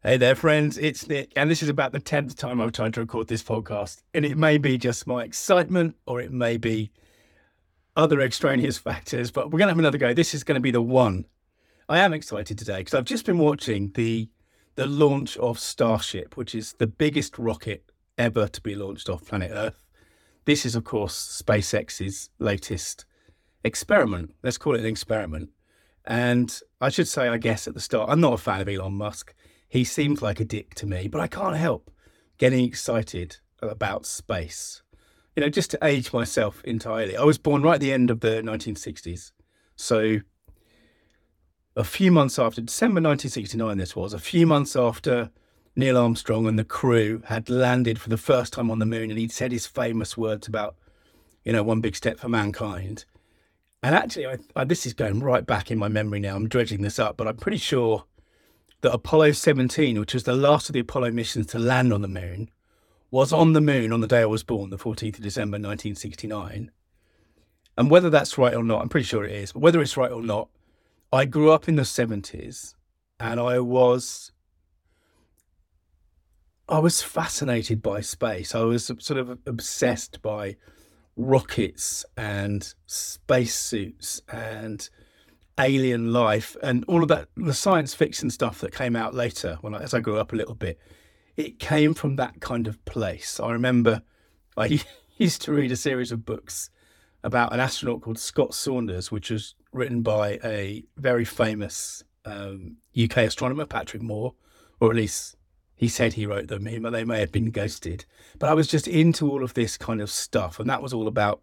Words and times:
Hey 0.00 0.16
there, 0.16 0.36
friends. 0.36 0.78
It's 0.78 1.08
Nick, 1.08 1.32
and 1.34 1.50
this 1.50 1.60
is 1.60 1.68
about 1.68 1.90
the 1.90 1.98
10th 1.98 2.36
time 2.36 2.60
I've 2.60 2.70
tried 2.70 2.94
to 2.94 3.00
record 3.00 3.26
this 3.26 3.42
podcast. 3.42 4.00
And 4.14 4.24
it 4.24 4.38
may 4.38 4.56
be 4.56 4.78
just 4.78 5.08
my 5.08 5.24
excitement 5.24 5.96
or 6.06 6.20
it 6.20 6.30
may 6.30 6.56
be 6.56 6.92
other 7.96 8.20
extraneous 8.20 8.78
factors, 8.78 9.32
but 9.32 9.46
we're 9.46 9.58
going 9.58 9.66
to 9.66 9.72
have 9.72 9.78
another 9.80 9.98
go. 9.98 10.14
This 10.14 10.34
is 10.34 10.44
going 10.44 10.54
to 10.54 10.60
be 10.60 10.70
the 10.70 10.80
one. 10.80 11.24
I 11.88 11.98
am 11.98 12.12
excited 12.12 12.56
today 12.56 12.78
because 12.78 12.94
I've 12.94 13.06
just 13.06 13.26
been 13.26 13.38
watching 13.38 13.90
the 13.96 14.28
the 14.76 14.86
launch 14.86 15.36
of 15.38 15.58
Starship, 15.58 16.36
which 16.36 16.54
is 16.54 16.74
the 16.74 16.86
biggest 16.86 17.36
rocket 17.36 17.90
ever 18.16 18.46
to 18.46 18.60
be 18.60 18.76
launched 18.76 19.08
off 19.08 19.26
planet 19.26 19.50
Earth. 19.52 19.84
This 20.44 20.64
is, 20.64 20.76
of 20.76 20.84
course, 20.84 21.42
SpaceX's 21.44 22.30
latest 22.38 23.04
experiment. 23.64 24.36
Let's 24.44 24.58
call 24.58 24.76
it 24.76 24.80
an 24.80 24.86
experiment. 24.86 25.50
And 26.04 26.56
I 26.80 26.88
should 26.88 27.08
say, 27.08 27.26
I 27.26 27.36
guess 27.36 27.66
at 27.66 27.74
the 27.74 27.80
start, 27.80 28.08
I'm 28.08 28.20
not 28.20 28.34
a 28.34 28.38
fan 28.38 28.60
of 28.60 28.68
Elon 28.68 28.92
Musk 28.92 29.34
he 29.68 29.84
seems 29.84 30.22
like 30.22 30.40
a 30.40 30.44
dick 30.44 30.74
to 30.76 30.86
me, 30.86 31.08
but 31.08 31.20
I 31.20 31.26
can't 31.26 31.56
help 31.56 31.90
getting 32.38 32.64
excited 32.64 33.36
about 33.60 34.06
space. 34.06 34.82
You 35.36 35.42
know, 35.42 35.50
just 35.50 35.70
to 35.72 35.78
age 35.82 36.12
myself 36.12 36.64
entirely. 36.64 37.16
I 37.16 37.24
was 37.24 37.38
born 37.38 37.62
right 37.62 37.74
at 37.74 37.80
the 37.80 37.92
end 37.92 38.10
of 38.10 38.20
the 38.20 38.42
1960s. 38.42 39.32
So 39.76 40.20
a 41.76 41.84
few 41.84 42.10
months 42.10 42.38
after 42.38 42.60
December 42.60 43.00
1969, 43.00 43.78
this 43.78 43.94
was 43.94 44.12
a 44.12 44.18
few 44.18 44.46
months 44.46 44.74
after 44.74 45.30
Neil 45.76 45.96
Armstrong 45.96 46.48
and 46.48 46.58
the 46.58 46.64
crew 46.64 47.22
had 47.26 47.48
landed 47.48 48.00
for 48.00 48.08
the 48.08 48.16
first 48.16 48.52
time 48.52 48.68
on 48.68 48.80
the 48.80 48.86
moon, 48.86 49.10
and 49.10 49.18
he'd 49.18 49.30
said 49.30 49.52
his 49.52 49.66
famous 49.66 50.16
words 50.16 50.48
about, 50.48 50.74
you 51.44 51.52
know, 51.52 51.62
one 51.62 51.80
big 51.80 51.94
step 51.94 52.18
for 52.18 52.28
mankind. 52.28 53.04
And 53.80 53.94
actually, 53.94 54.26
I, 54.26 54.38
I, 54.56 54.64
this 54.64 54.86
is 54.86 54.92
going 54.92 55.20
right 55.20 55.46
back 55.46 55.70
in 55.70 55.78
my 55.78 55.86
memory 55.86 56.18
now. 56.18 56.34
I'm 56.34 56.48
dredging 56.48 56.82
this 56.82 56.98
up, 56.98 57.16
but 57.16 57.28
I'm 57.28 57.36
pretty 57.36 57.58
sure 57.58 58.06
that 58.80 58.92
Apollo 58.92 59.32
17, 59.32 59.98
which 59.98 60.14
was 60.14 60.24
the 60.24 60.34
last 60.34 60.68
of 60.68 60.72
the 60.72 60.80
Apollo 60.80 61.12
missions 61.12 61.46
to 61.46 61.58
land 61.58 61.92
on 61.92 62.02
the 62.02 62.08
moon, 62.08 62.50
was 63.10 63.32
on 63.32 63.52
the 63.52 63.60
moon 63.60 63.92
on 63.92 64.00
the 64.00 64.06
day 64.06 64.20
I 64.20 64.26
was 64.26 64.42
born, 64.42 64.70
the 64.70 64.78
14th 64.78 65.16
of 65.16 65.22
December 65.22 65.56
1969. 65.56 66.70
And 67.76 67.90
whether 67.90 68.10
that's 68.10 68.38
right 68.38 68.54
or 68.54 68.64
not, 68.64 68.82
I'm 68.82 68.88
pretty 68.88 69.06
sure 69.06 69.24
it 69.24 69.32
is, 69.32 69.52
but 69.52 69.60
whether 69.60 69.80
it's 69.80 69.96
right 69.96 70.10
or 70.10 70.22
not, 70.22 70.48
I 71.12 71.24
grew 71.24 71.50
up 71.50 71.68
in 71.68 71.76
the 71.76 71.82
70s 71.82 72.74
and 73.18 73.40
I 73.40 73.60
was 73.60 74.32
I 76.68 76.80
was 76.80 77.02
fascinated 77.02 77.80
by 77.80 78.02
space. 78.02 78.54
I 78.54 78.60
was 78.60 78.84
sort 78.84 79.18
of 79.18 79.38
obsessed 79.46 80.20
by 80.20 80.56
rockets 81.16 82.04
and 82.14 82.74
spacesuits 82.86 84.20
and 84.30 84.88
alien 85.58 86.12
life 86.12 86.56
and 86.62 86.84
all 86.86 87.02
of 87.02 87.08
that, 87.08 87.28
the 87.36 87.54
science 87.54 87.94
fiction 87.94 88.30
stuff 88.30 88.60
that 88.60 88.74
came 88.74 88.96
out 88.96 89.14
later 89.14 89.58
when 89.60 89.74
I, 89.74 89.82
as 89.82 89.94
I 89.94 90.00
grew 90.00 90.18
up 90.18 90.32
a 90.32 90.36
little 90.36 90.54
bit, 90.54 90.78
it 91.36 91.58
came 91.58 91.94
from 91.94 92.16
that 92.16 92.40
kind 92.40 92.66
of 92.66 92.84
place. 92.84 93.38
I 93.40 93.52
remember 93.52 94.02
I 94.56 94.80
used 95.16 95.42
to 95.42 95.52
read 95.52 95.72
a 95.72 95.76
series 95.76 96.12
of 96.12 96.24
books 96.24 96.70
about 97.22 97.52
an 97.52 97.60
astronaut 97.60 98.02
called 98.02 98.18
Scott 98.18 98.54
Saunders, 98.54 99.10
which 99.10 99.30
was 99.30 99.54
written 99.72 100.02
by 100.02 100.38
a 100.44 100.84
very 100.96 101.24
famous 101.24 102.04
um, 102.24 102.76
UK 103.00 103.18
astronomer, 103.18 103.66
Patrick 103.66 104.02
Moore, 104.02 104.34
or 104.80 104.90
at 104.90 104.96
least 104.96 105.36
he 105.74 105.88
said 105.88 106.12
he 106.12 106.26
wrote 106.26 106.48
them. 106.48 106.64
They 106.64 107.04
may 107.04 107.20
have 107.20 107.32
been 107.32 107.50
ghosted. 107.50 108.04
But 108.38 108.50
I 108.50 108.54
was 108.54 108.66
just 108.66 108.88
into 108.88 109.30
all 109.30 109.44
of 109.44 109.54
this 109.54 109.76
kind 109.76 110.00
of 110.00 110.10
stuff, 110.10 110.58
and 110.58 110.68
that 110.68 110.82
was 110.82 110.92
all 110.92 111.08
about 111.08 111.40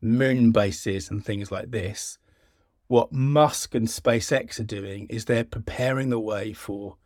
moon 0.00 0.50
bases 0.50 1.10
and 1.10 1.24
things 1.24 1.50
like 1.50 1.70
this 1.70 2.18
what 2.88 3.12
Musk 3.12 3.74
and 3.74 3.88
SpaceX 3.88 4.60
are 4.60 4.64
doing 4.64 5.06
is 5.08 5.24
they're 5.24 5.44
preparing 5.44 6.10
the 6.10 6.20
way 6.20 6.52
for, 6.52 6.96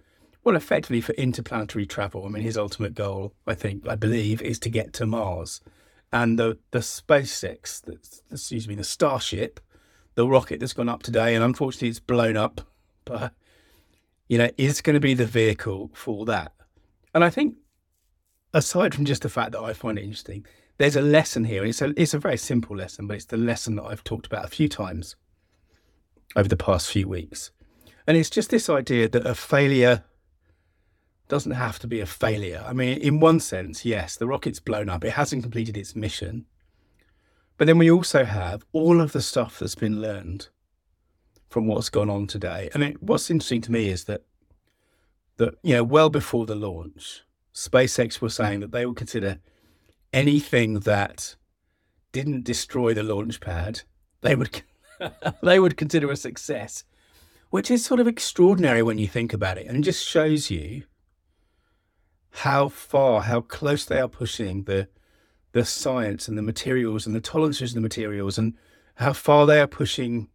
well, 0.42 0.56
effectively 0.56 1.00
for 1.00 1.12
interplanetary 1.12 1.86
travel. 1.86 2.26
I 2.26 2.28
mean, 2.28 2.42
his 2.42 2.58
ultimate 2.58 2.94
goal, 2.94 3.32
I 3.46 3.54
think, 3.54 3.86
I 3.88 3.94
believe, 3.94 4.42
is 4.42 4.58
to 4.60 4.70
get 4.70 4.92
to 4.94 5.06
Mars. 5.06 5.60
And 6.12 6.38
the, 6.38 6.58
the 6.72 6.80
SpaceX, 6.80 7.82
the, 7.82 7.98
excuse 8.30 8.66
me, 8.66 8.74
the 8.74 8.84
Starship, 8.84 9.60
the 10.14 10.26
rocket 10.26 10.58
that's 10.58 10.72
gone 10.72 10.88
up 10.88 11.02
today, 11.02 11.34
and 11.34 11.44
unfortunately 11.44 11.88
it's 11.88 12.00
blown 12.00 12.36
up, 12.36 12.62
but, 13.04 13.32
you 14.28 14.36
know, 14.36 14.50
is 14.56 14.80
going 14.80 14.94
to 14.94 15.00
be 15.00 15.14
the 15.14 15.26
vehicle 15.26 15.90
for 15.94 16.24
that. 16.26 16.52
And 17.14 17.22
I 17.22 17.30
think, 17.30 17.54
aside 18.52 18.94
from 18.94 19.04
just 19.04 19.22
the 19.22 19.28
fact 19.28 19.52
that 19.52 19.62
I 19.62 19.72
find 19.74 19.98
it 19.98 20.02
interesting, 20.02 20.44
there's 20.78 20.96
a 20.96 21.02
lesson 21.02 21.44
here. 21.44 21.64
It's 21.64 21.82
a, 21.82 21.92
it's 22.00 22.14
a 22.14 22.18
very 22.18 22.36
simple 22.36 22.76
lesson, 22.76 23.06
but 23.06 23.14
it's 23.14 23.26
the 23.26 23.36
lesson 23.36 23.76
that 23.76 23.84
I've 23.84 24.04
talked 24.04 24.26
about 24.26 24.44
a 24.44 24.48
few 24.48 24.68
times 24.68 25.16
over 26.36 26.48
the 26.48 26.56
past 26.56 26.90
few 26.90 27.08
weeks. 27.08 27.50
And 28.06 28.16
it's 28.16 28.30
just 28.30 28.50
this 28.50 28.68
idea 28.68 29.08
that 29.08 29.26
a 29.26 29.34
failure 29.34 30.04
doesn't 31.28 31.52
have 31.52 31.78
to 31.80 31.86
be 31.86 32.00
a 32.00 32.06
failure. 32.06 32.64
I 32.66 32.72
mean, 32.72 32.98
in 32.98 33.20
one 33.20 33.40
sense, 33.40 33.84
yes, 33.84 34.16
the 34.16 34.26
rocket's 34.26 34.60
blown 34.60 34.88
up, 34.88 35.04
it 35.04 35.12
hasn't 35.12 35.42
completed 35.42 35.76
its 35.76 35.94
mission. 35.94 36.46
But 37.58 37.66
then 37.66 37.76
we 37.76 37.90
also 37.90 38.24
have 38.24 38.64
all 38.72 39.00
of 39.00 39.12
the 39.12 39.20
stuff 39.20 39.58
that's 39.58 39.74
been 39.74 40.00
learned 40.00 40.48
from 41.50 41.66
what's 41.66 41.90
gone 41.90 42.08
on 42.08 42.26
today. 42.26 42.70
And 42.72 42.82
it, 42.82 43.02
what's 43.02 43.30
interesting 43.30 43.60
to 43.62 43.72
me 43.72 43.88
is 43.88 44.04
that 44.04 44.22
that 45.38 45.54
you 45.62 45.74
know, 45.74 45.84
well 45.84 46.10
before 46.10 46.46
the 46.46 46.54
launch, 46.54 47.22
SpaceX 47.54 48.20
was 48.20 48.34
saying 48.34 48.60
that 48.60 48.72
they 48.72 48.86
would 48.86 48.96
consider 48.96 49.38
anything 50.12 50.80
that 50.80 51.36
didn't 52.12 52.44
destroy 52.44 52.94
the 52.94 53.02
launch 53.02 53.40
pad, 53.40 53.82
they 54.20 54.34
would 54.34 54.62
they 55.42 55.58
would 55.58 55.76
consider 55.76 56.10
a 56.10 56.16
success, 56.16 56.84
which 57.50 57.70
is 57.70 57.84
sort 57.84 58.00
of 58.00 58.06
extraordinary 58.06 58.82
when 58.82 58.98
you 58.98 59.06
think 59.06 59.32
about 59.32 59.58
it 59.58 59.66
and 59.66 59.78
it 59.78 59.82
just 59.82 60.06
shows 60.06 60.50
you 60.50 60.84
how 62.30 62.68
far, 62.68 63.22
how 63.22 63.40
close 63.40 63.84
they 63.84 64.00
are 64.00 64.08
pushing 64.08 64.64
the 64.64 64.88
the 65.52 65.64
science 65.64 66.28
and 66.28 66.36
the 66.36 66.42
materials 66.42 67.06
and 67.06 67.16
the 67.16 67.20
tolerances 67.20 67.70
of 67.70 67.74
the 67.76 67.80
materials 67.80 68.38
and 68.38 68.54
how 68.96 69.12
far 69.12 69.46
they 69.46 69.60
are 69.60 69.66
pushing 69.66 70.28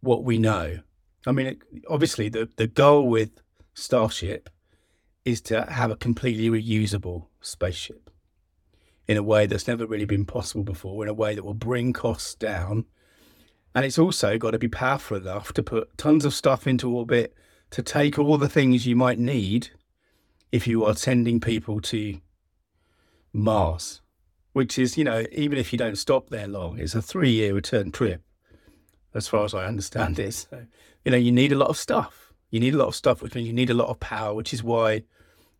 what 0.00 0.24
we 0.24 0.38
know. 0.38 0.80
I 1.26 1.32
mean, 1.32 1.46
it, 1.46 1.58
obviously, 1.88 2.28
the, 2.28 2.48
the 2.56 2.66
goal 2.66 3.08
with 3.08 3.40
Starship 3.74 4.50
is 5.24 5.40
to 5.42 5.62
have 5.62 5.90
a 5.90 5.96
completely 5.96 6.50
reusable 6.50 7.26
spaceship 7.40 8.10
in 9.06 9.16
a 9.16 9.22
way 9.22 9.46
that's 9.46 9.68
never 9.68 9.86
really 9.86 10.04
been 10.04 10.24
possible 10.24 10.64
before, 10.64 11.04
in 11.04 11.08
a 11.08 11.14
way 11.14 11.34
that 11.34 11.44
will 11.44 11.54
bring 11.54 11.92
costs 11.92 12.34
down 12.34 12.86
and 13.74 13.84
it's 13.84 13.98
also 13.98 14.38
got 14.38 14.50
to 14.52 14.58
be 14.58 14.68
powerful 14.68 15.16
enough 15.16 15.52
to 15.54 15.62
put 15.62 15.96
tons 15.96 16.24
of 16.24 16.34
stuff 16.34 16.66
into 16.66 16.94
orbit 16.94 17.34
to 17.70 17.82
take 17.82 18.18
all 18.18 18.36
the 18.36 18.48
things 18.48 18.86
you 18.86 18.94
might 18.94 19.18
need 19.18 19.70
if 20.50 20.66
you 20.66 20.84
are 20.84 20.94
sending 20.94 21.40
people 21.40 21.80
to 21.80 22.20
Mars, 23.32 24.02
which 24.52 24.78
is, 24.78 24.98
you 24.98 25.04
know, 25.04 25.24
even 25.32 25.56
if 25.56 25.72
you 25.72 25.78
don't 25.78 25.96
stop 25.96 26.28
there 26.28 26.46
long, 26.46 26.78
it's 26.78 26.94
a 26.94 27.00
three 27.00 27.30
year 27.30 27.54
return 27.54 27.90
trip, 27.90 28.22
as 29.14 29.26
far 29.26 29.44
as 29.44 29.54
I 29.54 29.64
understand 29.64 30.18
it. 30.18 30.32
So, 30.32 30.66
you 31.04 31.10
know, 31.10 31.16
you 31.16 31.32
need 31.32 31.52
a 31.52 31.56
lot 31.56 31.70
of 31.70 31.78
stuff. 31.78 32.34
You 32.50 32.60
need 32.60 32.74
a 32.74 32.78
lot 32.78 32.88
of 32.88 32.94
stuff, 32.94 33.22
which 33.22 33.34
means 33.34 33.46
you 33.46 33.54
need 33.54 33.70
a 33.70 33.74
lot 33.74 33.88
of 33.88 33.98
power, 33.98 34.34
which 34.34 34.52
is 34.52 34.62
why 34.62 35.04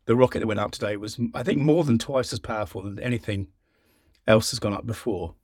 the 0.04 0.14
rocket 0.14 0.40
that 0.40 0.46
went 0.46 0.60
up 0.60 0.72
today 0.72 0.98
was, 0.98 1.18
I 1.34 1.42
think, 1.42 1.58
more 1.58 1.84
than 1.84 1.98
twice 1.98 2.34
as 2.34 2.38
powerful 2.38 2.82
than 2.82 2.98
anything 3.00 3.48
else 4.26 4.50
has 4.50 4.58
gone 4.58 4.74
up 4.74 4.86
before. 4.86 5.34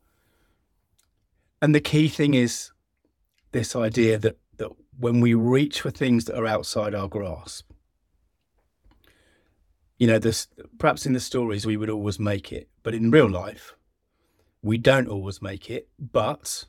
And 1.61 1.75
the 1.75 1.81
key 1.81 2.09
thing 2.09 2.35
is 2.35 2.71
this 3.53 3.75
idea 3.75 4.19
that, 4.19 4.39
that 4.59 4.71
when 4.99 5.21
we 5.21 5.35
reach 5.35 5.81
for 5.81 5.91
things 5.91 6.27
that 6.27 6.39
are 6.39 6.47
outside 6.47 6.95
our 6.95 7.09
grasp, 7.09 7.71
you 9.99 10.07
know, 10.07 10.19
this 10.19 10.47
perhaps 10.79 11.07
in 11.07 11.13
the 11.13 11.21
stories 11.21 11.67
we 11.67 11.77
would 11.77 11.91
always 11.91 12.21
make 12.21 12.53
it, 12.53 12.69
but 12.83 12.95
in 12.95 13.11
real 13.11 13.29
life, 13.29 13.75
we 14.63 14.79
don't 14.79 15.09
always 15.09 15.43
make 15.43 15.71
it, 15.71 15.89
but 15.99 16.67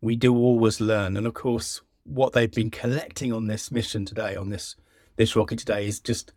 we 0.00 0.16
do 0.16 0.34
always 0.34 0.80
learn. 0.80 1.16
And 1.16 1.26
of 1.26 1.34
course, 1.34 1.80
what 2.04 2.32
they've 2.32 2.50
been 2.50 2.70
collecting 2.70 3.32
on 3.32 3.46
this 3.46 3.70
mission 3.70 4.04
today, 4.04 4.34
on 4.34 4.50
this 4.50 4.76
this 5.16 5.36
rocket 5.36 5.60
today, 5.60 5.86
is 5.86 6.00
just 6.00 6.32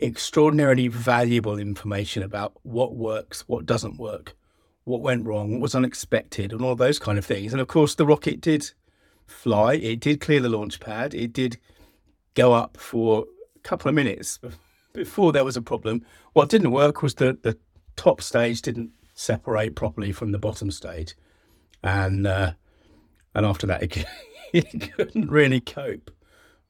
extraordinarily 0.00 0.88
valuable 0.88 1.58
information 1.58 2.22
about 2.22 2.54
what 2.62 2.94
works, 2.94 3.44
what 3.46 3.66
doesn't 3.66 3.98
work, 3.98 4.36
what 4.86 5.02
went 5.02 5.26
wrong, 5.26 5.50
what 5.50 5.60
was 5.60 5.74
unexpected, 5.74 6.52
and 6.52 6.62
all 6.62 6.76
those 6.76 7.00
kind 7.00 7.18
of 7.18 7.26
things. 7.26 7.52
And 7.52 7.60
of 7.60 7.66
course, 7.66 7.96
the 7.96 8.06
rocket 8.06 8.40
did 8.40 8.70
fly. 9.26 9.74
It 9.74 9.98
did 9.98 10.20
clear 10.20 10.40
the 10.40 10.48
launch 10.48 10.78
pad. 10.78 11.12
It 11.12 11.32
did 11.32 11.58
go 12.34 12.52
up 12.52 12.76
for 12.76 13.26
a 13.56 13.58
couple 13.58 13.88
of 13.88 13.96
minutes 13.96 14.38
before 14.92 15.32
there 15.32 15.44
was 15.44 15.56
a 15.56 15.62
problem. 15.62 16.06
What 16.34 16.48
didn't 16.48 16.70
work 16.70 17.02
was 17.02 17.16
that 17.16 17.42
the 17.42 17.58
top 17.96 18.22
stage 18.22 18.62
didn't 18.62 18.92
separate 19.12 19.74
properly 19.74 20.12
from 20.12 20.30
the 20.30 20.38
bottom 20.38 20.70
stage, 20.70 21.16
and 21.82 22.24
uh, 22.24 22.52
and 23.34 23.44
after 23.44 23.66
that, 23.66 23.82
it, 23.82 24.04
it 24.52 24.92
couldn't 24.92 25.28
really 25.28 25.60
cope. 25.60 26.12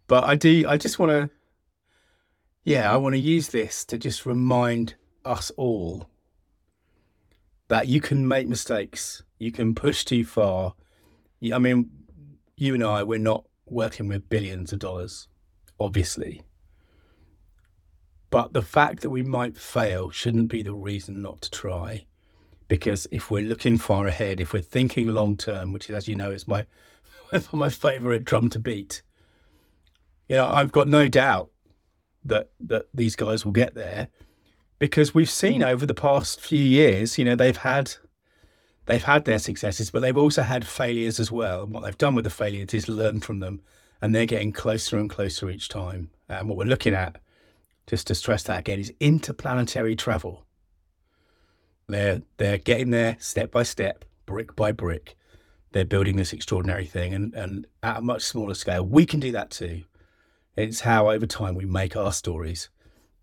But 0.06 0.24
I 0.24 0.36
do. 0.36 0.64
I 0.66 0.78
just 0.78 0.98
want 0.98 1.10
to. 1.10 1.30
Yeah, 2.64 2.90
I 2.90 2.96
want 2.96 3.12
to 3.12 3.20
use 3.20 3.48
this 3.48 3.84
to 3.84 3.98
just 3.98 4.24
remind 4.24 4.94
us 5.22 5.52
all 5.58 6.08
that 7.68 7.88
you 7.88 8.00
can 8.00 8.26
make 8.26 8.48
mistakes, 8.48 9.22
you 9.38 9.52
can 9.52 9.74
push 9.74 10.04
too 10.04 10.24
far. 10.24 10.74
I 11.52 11.58
mean, 11.58 11.90
you 12.56 12.74
and 12.74 12.84
I, 12.84 13.02
we're 13.02 13.18
not 13.18 13.44
working 13.66 14.08
with 14.08 14.28
billions 14.28 14.72
of 14.72 14.78
dollars. 14.78 15.28
obviously. 15.78 16.42
But 18.30 18.52
the 18.52 18.62
fact 18.62 19.02
that 19.02 19.10
we 19.10 19.22
might 19.22 19.56
fail 19.56 20.10
shouldn't 20.10 20.48
be 20.48 20.62
the 20.62 20.74
reason 20.74 21.22
not 21.22 21.42
to 21.42 21.50
try. 21.50 22.06
Because 22.68 23.06
if 23.12 23.30
we're 23.30 23.46
looking 23.46 23.78
far 23.78 24.06
ahead, 24.06 24.40
if 24.40 24.52
we're 24.52 24.62
thinking 24.62 25.08
long 25.08 25.36
term, 25.36 25.72
which 25.72 25.88
is, 25.88 25.96
as 25.96 26.08
you 26.08 26.16
know, 26.16 26.30
is 26.32 26.48
my 26.48 26.66
my 27.52 27.69
favorite 27.69 28.24
drum 28.24 28.50
to 28.50 28.58
beat, 28.58 29.02
you 30.28 30.36
know, 30.36 30.48
I've 30.48 30.72
got 30.72 30.88
no 30.88 31.06
doubt 31.08 31.50
that 32.24 32.50
that 32.58 32.86
these 32.92 33.14
guys 33.14 33.44
will 33.44 33.52
get 33.52 33.74
there 33.74 34.08
because 34.78 35.14
we've 35.14 35.31
seen 35.31 35.62
mm. 35.62 35.67
over 35.67 35.87
the 35.87 35.94
past 35.94 36.40
few 36.40 36.62
years, 36.62 37.19
you 37.19 37.25
know, 37.25 37.37
they've 37.37 37.56
had 37.56 37.94
they've 38.87 39.02
had 39.02 39.25
their 39.25 39.38
successes, 39.38 39.90
but 39.90 40.00
they've 40.00 40.17
also 40.17 40.43
had 40.43 40.67
failures 40.67 41.19
as 41.19 41.31
well. 41.32 41.64
And 41.64 41.73
what 41.73 41.84
they've 41.84 41.99
done 41.99 42.14
with 42.14 42.25
the 42.25 42.31
failures 42.31 42.75
is 42.75 42.88
learn 42.88 43.20
from 43.20 43.40
them, 43.40 43.61
and 44.00 44.14
they're 44.14 44.26
getting 44.26 44.52
closer 44.52 44.99
and 44.99 45.11
closer 45.11 45.50
each 45.50 45.69
time. 45.69 46.11
And 46.28 46.49
what 46.49 46.58
we're 46.58 46.64
looking 46.64 46.94
at, 46.94 47.20
just 47.87 48.06
to 48.08 48.14
stress 48.14 48.43
that 48.44 48.61
again, 48.61 48.81
is 48.81 48.93
interplanetary 49.00 49.96
travel. 49.96 50.44
They're 51.88 52.22
they're 52.37 52.58
getting 52.58 52.90
there 52.90 53.17
step 53.20 53.50
by 53.50 53.62
step, 53.62 54.05
brick 54.26 54.56
by 54.56 54.72
brick. 54.72 55.17
They're 55.72 55.84
building 55.84 56.17
this 56.17 56.32
extraordinary 56.32 56.87
thing, 56.87 57.14
and 57.14 57.34
and 57.34 57.67
at 57.82 57.99
a 57.99 58.02
much 58.02 58.22
smaller 58.22 58.55
scale, 58.55 58.84
we 58.84 59.06
can 59.06 59.20
do 59.20 59.32
that 59.32 59.50
too. 59.50 59.82
It's 60.56 60.81
how 60.81 61.11
over 61.11 61.26
time 61.26 61.55
we 61.55 61.67
make 61.67 61.96
our 61.96 62.12
stories 62.12 62.70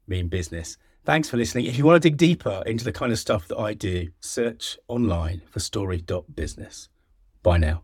mean 0.07 0.27
business. 0.27 0.77
Thanks 1.05 1.29
for 1.29 1.35
listening. 1.35 1.65
If 1.65 1.77
you 1.77 1.85
want 1.85 2.01
to 2.01 2.09
dig 2.09 2.17
deeper 2.17 2.63
into 2.65 2.85
the 2.85 2.93
kind 2.93 3.11
of 3.11 3.19
stuff 3.19 3.47
that 3.49 3.57
I 3.57 3.73
do, 3.73 4.09
search 4.21 4.77
online 4.87 5.41
for 5.49 5.59
story.business. 5.59 6.87
Bye 7.41 7.57
now. 7.57 7.83